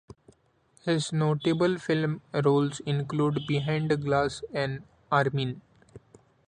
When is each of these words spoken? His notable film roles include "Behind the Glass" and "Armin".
His 0.83 1.13
notable 1.13 1.77
film 1.77 2.21
roles 2.33 2.79
include 2.87 3.41
"Behind 3.47 3.91
the 3.91 3.97
Glass" 3.97 4.41
and 4.51 4.81
"Armin". 5.11 5.61